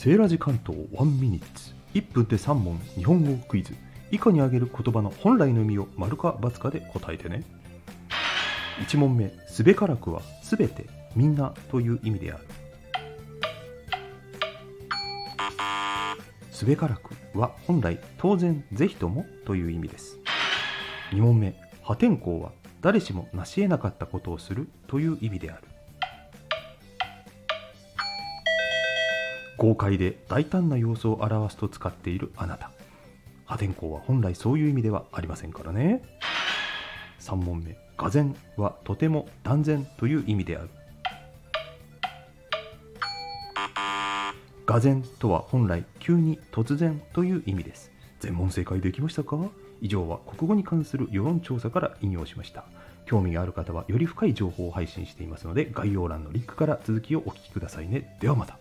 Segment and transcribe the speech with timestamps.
[0.00, 1.74] セーラジ関東1ミニッツ。
[1.92, 3.74] 1分で3問日本語クイズ。
[4.12, 7.42] 以下に挙げる言葉の本来の意味を丸か×かで答えてね。
[8.78, 10.86] 1問目すべからくはすべて
[11.16, 12.44] みんなという意味である。
[16.52, 20.16] すべからくは本来当然ぜひともという意味です。
[21.10, 25.64] 2問目破天荒は誰しも成し得なかったことをするという意味である。
[29.58, 32.70] 豪快で大胆な様子を表すと使っているあなた。
[33.44, 36.02] 破天荒は本来そういう意味ではありませんからね。
[37.18, 37.76] 3問目。
[37.96, 38.24] がぜ
[38.56, 40.70] はとても断然という意味である。
[44.64, 47.90] がぜとは本来急に突然という意味です。
[48.20, 49.36] 全問正解できましたか？
[49.80, 52.64] 以上は国語に関する世論調査から引用しました。
[53.06, 58.16] 興味がある方はより深い情報を配信していますので概要欄のリンクから続きをお聞きくださいね。
[58.20, 58.58] ではまた。